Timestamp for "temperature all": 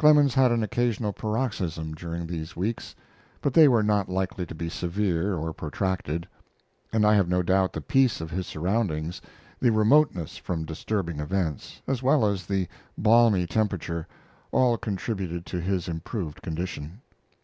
13.46-14.76